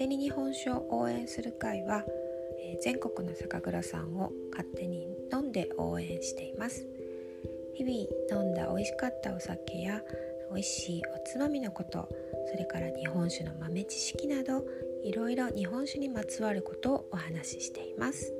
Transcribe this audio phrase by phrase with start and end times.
[0.00, 2.06] 手に日本酒を応援する会は、
[2.58, 6.86] えー、全国の酒蔵さんを勝手に飲んで応援しています
[7.74, 10.00] 日々飲んだ美味しかったお酒や
[10.50, 12.08] 美味しいおつまみのこと
[12.50, 14.64] それから日本酒の豆知識など
[15.04, 18.32] いろいろ日本酒にまつわることをお話ししています。